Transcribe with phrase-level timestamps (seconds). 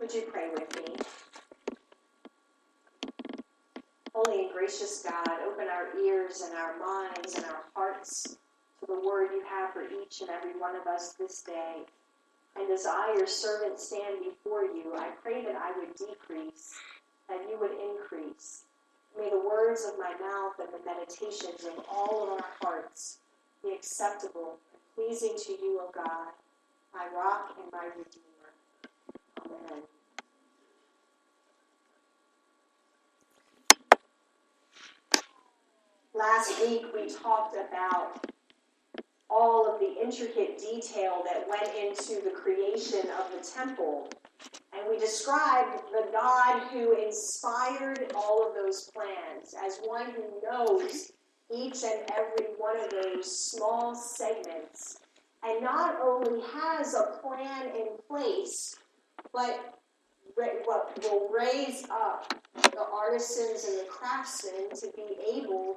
[0.00, 0.94] Would you pray with me?
[4.14, 8.36] Holy and gracious God, open our ears and our minds and our hearts
[8.80, 11.82] to the word you have for each and every one of us this day.
[12.56, 16.74] And as I, your servant, stand before you, I pray that I would decrease
[17.30, 18.64] and you would increase.
[19.18, 23.18] May the words of my mouth and the meditations of all of our hearts
[23.62, 26.32] be acceptable and pleasing to you, O God,
[26.94, 28.35] my rock and my redeemer.
[36.14, 38.26] Last week we talked about
[39.28, 44.08] all of the intricate detail that went into the creation of the temple.
[44.72, 51.12] And we described the God who inspired all of those plans as one who knows
[51.54, 54.98] each and every one of those small segments
[55.46, 58.74] and not only has a plan in place,
[59.32, 59.76] but
[60.64, 65.76] what will raise up the artisans and the craftsmen to be able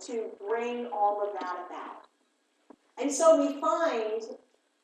[0.00, 2.04] to bring all of that about.
[3.00, 4.22] And so we find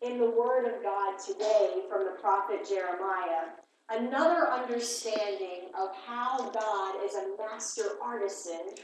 [0.02, 3.50] in the Word of God today from the prophet Jeremiah
[3.90, 8.74] another understanding of how God is a master artisan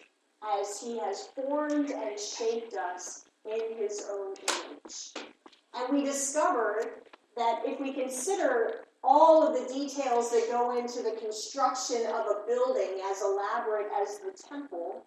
[0.61, 5.27] as he has formed and shaped us in his own image.
[5.75, 6.91] And we discovered
[7.37, 12.47] that if we consider all of the details that go into the construction of a
[12.47, 15.05] building as elaborate as the temple,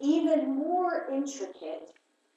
[0.00, 1.92] even more intricate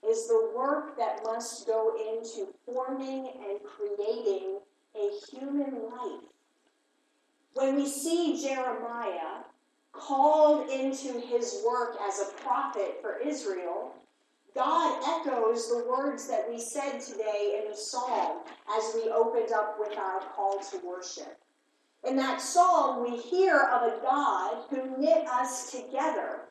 [0.08, 4.59] is the work that must go into forming and creating
[4.95, 6.30] a human life.
[7.53, 9.44] When we see Jeremiah
[9.92, 13.94] called into his work as a prophet for Israel,
[14.56, 18.38] God echoes the words that we said today in the psalm
[18.78, 21.38] as we opened up with our call to worship.
[22.08, 26.44] In that psalm, we hear of a God who knit us together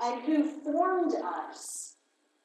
[0.00, 1.96] and who formed us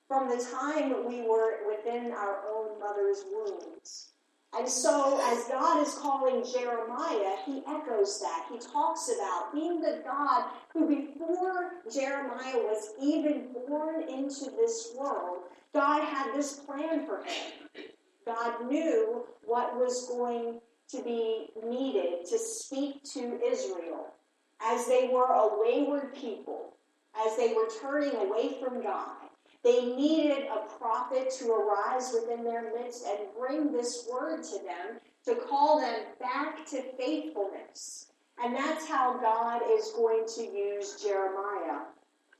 [0.07, 4.14] from the time we were within our own mother's wombs.
[4.57, 8.45] And so, as God is calling Jeremiah, he echoes that.
[8.49, 15.39] He talks about being the God who, before Jeremiah was even born into this world,
[15.73, 17.89] God had this plan for him.
[18.25, 24.13] God knew what was going to be needed to speak to Israel
[24.61, 26.77] as they were a wayward people,
[27.25, 29.17] as they were turning away from God.
[29.65, 34.99] They needed a prophet to arise within their midst and bring this word to them
[35.25, 38.11] to call them back to faithfulness.
[38.37, 41.79] And that's how God is going to use Jeremiah.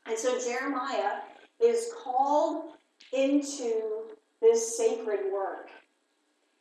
[0.06, 1.22] And so Jeremiah
[1.60, 2.74] is called
[3.12, 4.04] into
[4.40, 5.72] this sacred work.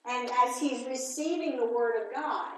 [0.06, 2.54] And as he's receiving the word of God,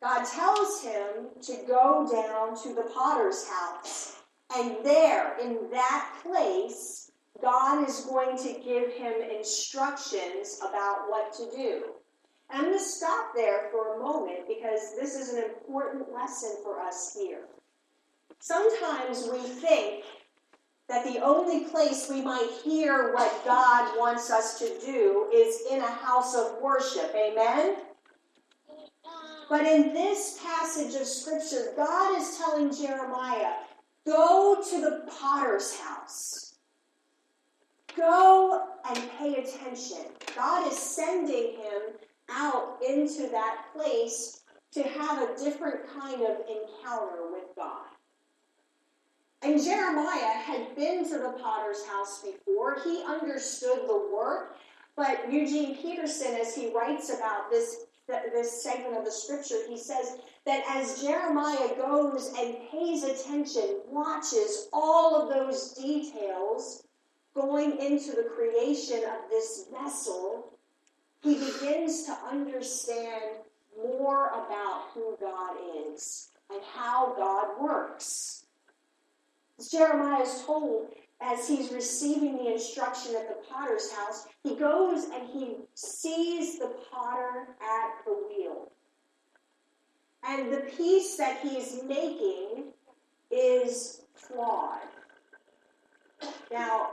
[0.00, 4.19] God tells him to go down to the potter's house.
[4.56, 11.50] And there, in that place, God is going to give him instructions about what to
[11.56, 11.82] do.
[12.50, 16.56] And I'm going to stop there for a moment because this is an important lesson
[16.64, 17.42] for us here.
[18.40, 20.04] Sometimes we think
[20.88, 25.78] that the only place we might hear what God wants us to do is in
[25.78, 27.14] a house of worship.
[27.14, 27.76] Amen?
[29.48, 33.52] But in this passage of Scripture, God is telling Jeremiah,
[34.06, 36.54] go to the potter's house.
[37.96, 40.06] Go and pay attention.
[40.36, 41.82] God is sending him
[42.30, 47.86] out into that place to have a different kind of encounter with God.
[49.42, 52.78] And Jeremiah had been to the potter's house before.
[52.84, 54.56] He understood the work.
[54.96, 60.18] But Eugene Peterson, as he writes about this, this segment of the scripture, he says
[60.46, 66.84] that as Jeremiah goes and pays attention, watches all of those details,
[67.34, 70.58] going into the creation of this vessel,
[71.22, 73.36] he begins to understand
[73.76, 75.56] more about who God
[75.86, 78.44] is and how God works.
[79.58, 80.88] As Jeremiah is told,
[81.20, 86.74] as he's receiving the instruction at the potter's house, he goes and he sees the
[86.90, 88.72] potter at the wheel.
[90.26, 92.72] And the piece that he's making
[93.30, 94.80] is flawed.
[96.52, 96.90] Now,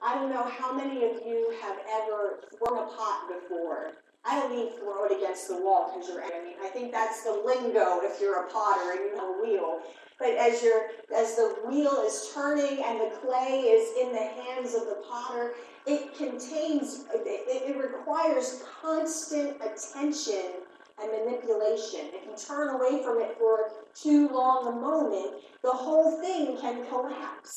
[0.00, 3.92] I don't know how many of you have ever thrown a pot before.
[4.24, 6.22] I don't mean throw it against the wall because you're.
[6.22, 9.42] I mean, I think that's the lingo if you're a potter and you have a
[9.42, 9.80] wheel.
[10.18, 14.74] But as you're, as the wheel is turning and the clay is in the hands
[14.74, 15.54] of the potter,
[15.86, 17.04] it contains.
[17.12, 20.61] It, it requires constant attention
[21.02, 22.10] and manipulation.
[22.12, 26.86] If you turn away from it for too long a moment, the whole thing can
[26.86, 27.52] collapse.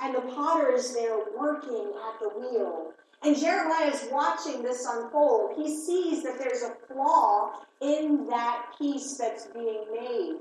[0.00, 2.92] And the potter is there working at the wheel.
[3.22, 5.52] And Jeremiah is watching this unfold.
[5.56, 10.40] He sees that there's a flaw in that piece that's being made.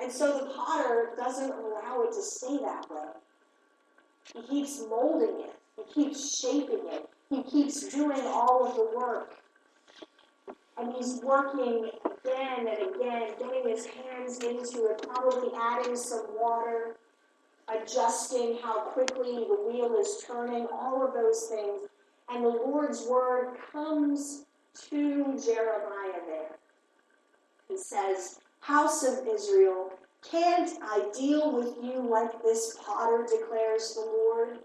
[0.00, 3.12] And so the potter doesn't allow it to stay that way.
[4.34, 9.39] He keeps molding it, he keeps shaping it, he keeps doing all of the work.
[10.80, 16.96] And he's working again and again, getting his hands into it, probably adding some water,
[17.68, 21.82] adjusting how quickly the wheel is turning, all of those things.
[22.30, 24.46] And the Lord's word comes
[24.88, 26.56] to Jeremiah there.
[27.68, 29.90] He says, House of Israel,
[30.28, 34.60] can't I deal with you like this potter, declares the Lord?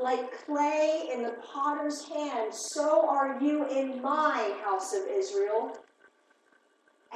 [0.00, 5.76] Like clay in the potter's hand, so are you in my house of Israel.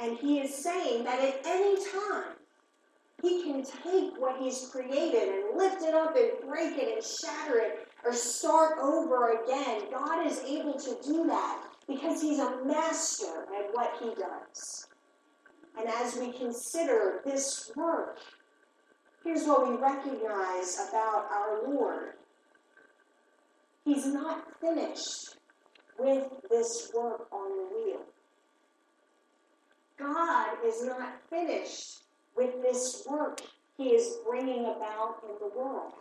[0.01, 2.33] And he is saying that at any time,
[3.21, 7.59] he can take what he's created and lift it up and break it and shatter
[7.59, 9.83] it or start over again.
[9.89, 14.87] God is able to do that because he's a master at what he does.
[15.79, 18.17] And as we consider this work,
[19.23, 22.15] here's what we recognize about our Lord
[23.85, 25.37] He's not finished
[25.99, 28.01] with this work on the wheel.
[29.97, 32.03] God is not finished
[32.35, 33.39] with this work
[33.77, 35.93] he is bringing about in the world.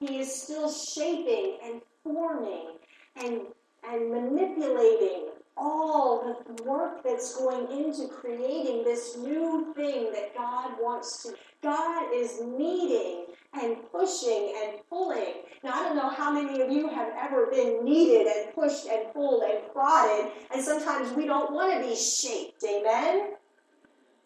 [0.00, 2.76] He is still shaping and forming
[3.16, 3.40] and,
[3.88, 11.22] and manipulating all the work that's going into creating this new thing that God wants
[11.22, 11.34] to.
[11.62, 15.34] God is kneading and pushing and pulling.
[15.64, 19.12] Now, I don't know how many of you have ever been kneaded and pushed and
[19.12, 22.62] pulled and prodded, and sometimes we don't want to be shaped.
[22.64, 23.32] Amen?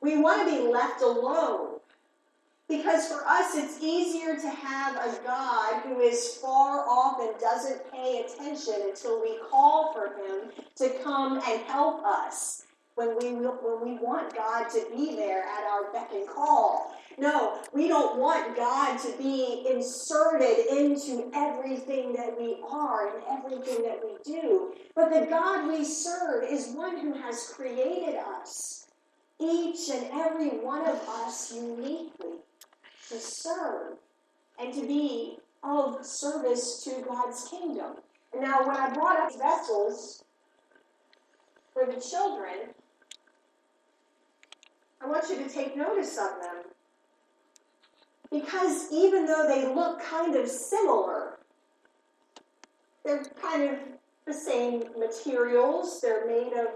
[0.00, 1.78] We want to be left alone.
[2.69, 7.92] Because for us, it's easier to have a God who is far off and doesn't
[7.92, 12.64] pay attention until we call for him to come and help us
[12.94, 16.94] when we, when we want God to be there at our beck and call.
[17.19, 23.83] No, we don't want God to be inserted into everything that we are and everything
[23.85, 24.73] that we do.
[24.94, 28.87] But the God we serve is one who has created us,
[29.39, 32.39] each and every one of us uniquely
[33.09, 33.99] to serve
[34.59, 37.97] and to be of service to God's kingdom.
[38.33, 40.25] And now, when I brought up vessels
[41.73, 42.75] for the children,
[45.02, 46.62] I want you to take notice of them.
[48.31, 51.38] Because even though they look kind of similar,
[53.04, 53.78] they're kind of
[54.26, 56.69] the same materials, they're made of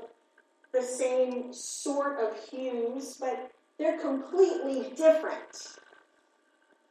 [0.73, 5.79] the same sort of hues, but they're completely different.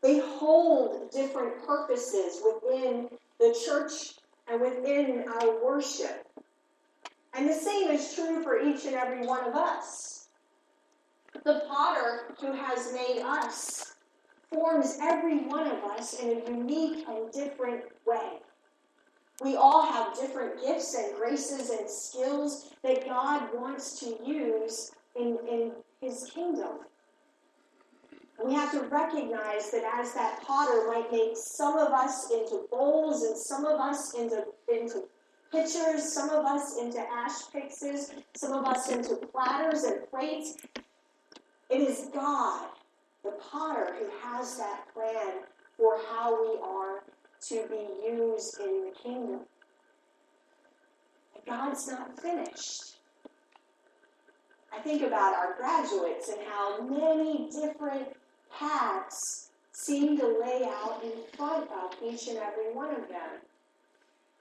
[0.01, 3.09] They hold different purposes within
[3.39, 4.13] the church
[4.47, 6.27] and within our worship.
[7.33, 10.14] And the same is true for each and every one of us.
[11.43, 13.95] The potter who has made us
[14.51, 18.39] forms every one of us in a unique and different way.
[19.43, 25.37] We all have different gifts and graces and skills that God wants to use in,
[25.49, 26.79] in His kingdom.
[28.43, 33.23] We have to recognize that as that potter might make some of us into bowls
[33.23, 35.03] and some of us into, into
[35.51, 40.57] pitchers, some of us into ash pyxes, some of us into platters and plates,
[41.69, 42.67] it is God,
[43.23, 45.43] the potter, who has that plan
[45.77, 47.03] for how we are
[47.49, 49.41] to be used in the kingdom.
[51.47, 52.95] God's not finished.
[54.73, 58.07] I think about our graduates and how many different
[58.57, 63.41] paths seem to lay out in front of each and every one of them.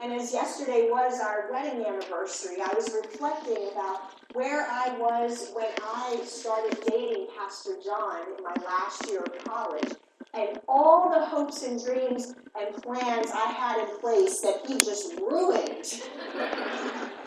[0.04, 4.02] And as yesterday was our wedding anniversary, I was reflecting about
[4.34, 9.94] where I was when I started dating Pastor John in my last year of college,
[10.34, 15.14] and all the hopes and dreams and plans I had in place that he just
[15.18, 16.02] ruined.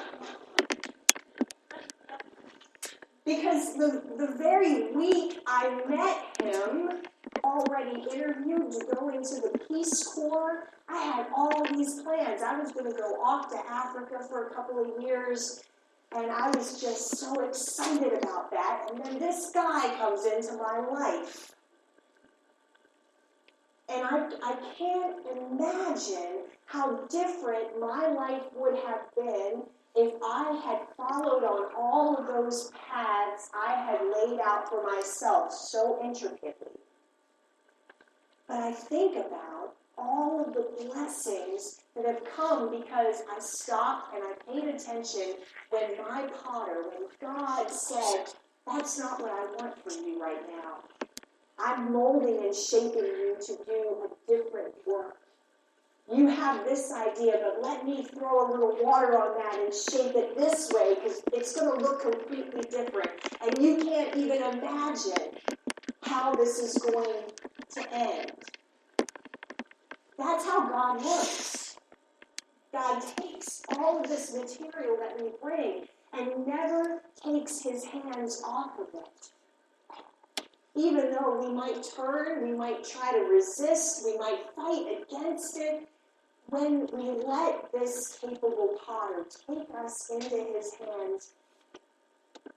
[3.25, 6.91] because the, the very week I met him,
[7.47, 12.41] already interviewed to go into the Peace Corps, I had all these plans.
[12.41, 15.61] I was going to go off to Africa for a couple of years,
[16.15, 18.89] and I was just so excited about that.
[18.89, 21.51] And then this guy comes into my life.
[23.89, 29.63] And I, I can't imagine how different my life would have been
[29.95, 35.51] if I had followed on all of those paths I had laid out for myself
[35.51, 36.76] so intricately.
[38.47, 44.23] But I think about all of the blessings that have come because I stopped and
[44.23, 45.35] I paid attention
[45.69, 48.25] when my potter, when God said,
[48.65, 50.79] That's not what I want for you right now.
[51.59, 55.17] I'm molding and shaping you to do a different work.
[56.13, 60.15] You have this idea, but let me throw a little water on that and shape
[60.15, 63.09] it this way because it's going to look completely different.
[63.41, 65.35] And you can't even imagine
[66.03, 67.23] how this is going
[67.73, 68.31] to end.
[70.17, 71.77] That's how God works.
[72.71, 78.79] God takes all of this material that we bring and never takes his hands off
[78.79, 79.29] of it.
[80.75, 85.87] Even though we might turn, we might try to resist, we might fight against it,
[86.49, 91.31] when we let this capable potter take us into his hands,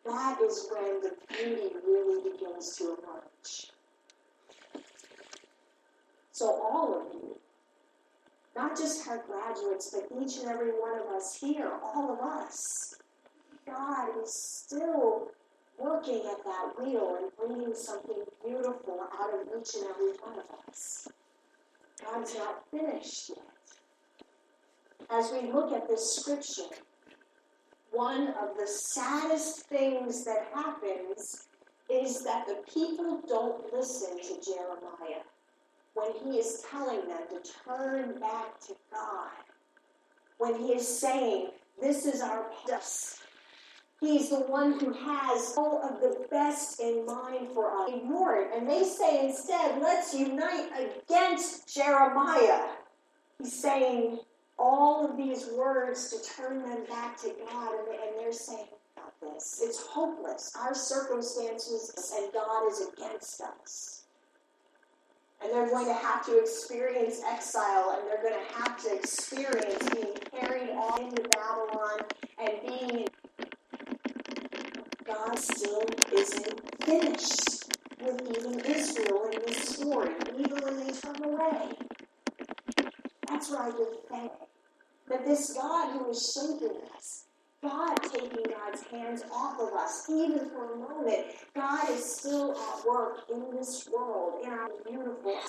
[0.05, 3.71] that is when the beauty really begins to emerge.
[6.41, 7.37] So, all of you,
[8.57, 12.95] not just our graduates, but each and every one of us here, all of us,
[13.67, 15.33] God is still
[15.79, 20.47] working at that wheel and bringing something beautiful out of each and every one of
[20.67, 21.09] us.
[22.03, 23.51] God's not finished yet
[25.11, 26.75] as we look at this scripture,
[27.91, 31.49] one of the saddest things that happens
[31.91, 35.21] is that the people don't listen to Jeremiah
[35.95, 39.31] when he is telling them to turn back to God.
[40.39, 41.49] When he is saying,
[41.81, 43.19] This is our place.
[44.01, 47.91] He's the one who has all of the best in mind for us.
[47.95, 48.49] Ignore it.
[48.57, 52.69] And they say instead, Let's unite against Jeremiah.
[53.39, 54.21] He's saying,
[54.61, 59.15] all of these words to turn them back to God, and, and they're saying about
[59.21, 59.61] this.
[59.63, 60.53] It's hopeless.
[60.61, 64.00] Our circumstances and God is against us.
[65.43, 69.89] And they're going to have to experience exile, and they're going to have to experience
[69.91, 72.01] being carried off into Babylon
[72.39, 73.07] and being.
[75.05, 77.65] God still isn't finished
[78.01, 81.73] with even Israel in this story, even when they turn away.
[83.29, 84.35] That's what I give thanks
[85.11, 87.25] that this God who is shaping us,
[87.63, 92.87] God taking God's hands off of us, even for a moment, God is still at
[92.87, 94.20] work in this world,
[94.85, 95.41] beautiful.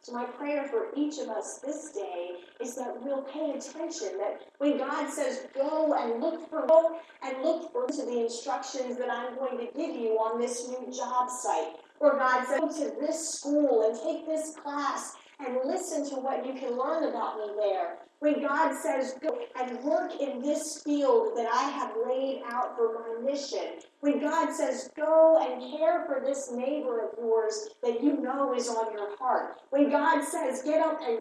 [0.00, 2.30] So, my prayer for each of us this day
[2.60, 4.18] is that we'll pay attention.
[4.18, 8.98] That when God says, go and look for, go and look for to the instructions
[8.98, 12.68] that I'm going to give you on this new job site, or God says, go
[12.68, 17.36] to this school and take this class and listen to what you can learn about
[17.38, 17.98] me there.
[18.20, 22.94] When God says, go and work in this field that I have laid out for
[22.94, 23.80] my mission.
[24.00, 28.68] When God says, go and care for this neighbor of yours that you know is
[28.68, 29.56] on your heart.
[29.70, 31.18] When God says, get up and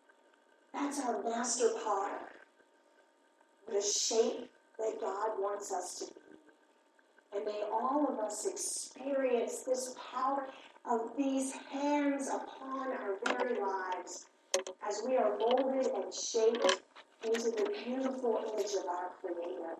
[0.73, 2.19] that's our master potter.
[3.67, 6.21] The shape that God wants us to be.
[7.33, 10.47] And may all of us experience this power
[10.89, 14.25] of these hands upon our very lives
[14.87, 16.81] as we are molded and shaped
[17.23, 19.75] into the beautiful image of our Creator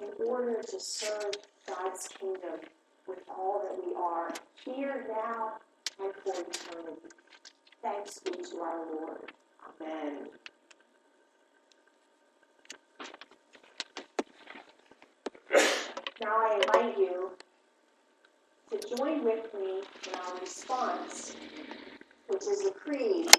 [0.00, 1.32] in order to serve
[1.66, 2.60] God's kingdom
[3.06, 4.32] with all that we are,
[4.64, 5.52] here, now,
[6.02, 7.00] and for eternity.
[7.82, 9.30] Thanks be to our Lord.
[9.80, 10.28] Amen.
[16.20, 17.30] Now I invite you
[18.72, 21.36] to join with me in our response,
[22.28, 23.34] which is the creed